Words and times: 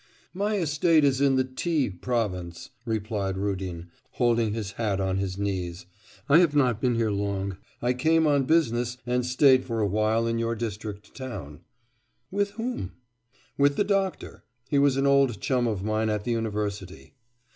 'My 0.33 0.55
estate 0.57 1.03
is 1.03 1.21
in 1.21 1.35
the 1.35 1.43
T 1.43 1.87
province,' 1.87 2.71
replied 2.87 3.37
Rudin, 3.37 3.91
holding 4.13 4.51
his 4.55 4.71
hat 4.71 4.99
on 4.99 5.17
his 5.17 5.37
knees. 5.37 5.85
'I 6.27 6.39
have 6.39 6.55
not 6.55 6.81
been 6.81 6.95
here 6.95 7.11
long. 7.11 7.57
I 7.83 7.93
came 7.93 8.25
on 8.25 8.45
business 8.45 8.97
and 9.05 9.23
stayed 9.23 9.63
for 9.63 9.79
a 9.79 9.85
while 9.85 10.25
in 10.25 10.39
your 10.39 10.55
district 10.55 11.15
town.' 11.15 11.59
'With 12.31 12.49
whom?' 12.57 12.93
'With 13.59 13.75
the 13.75 13.83
doctor. 13.83 14.43
He 14.69 14.79
was 14.79 14.97
an 14.97 15.05
old 15.05 15.39
chum 15.39 15.67
of 15.67 15.83
mine 15.83 16.09
at 16.09 16.23
the 16.23 16.31
university. 16.31 17.13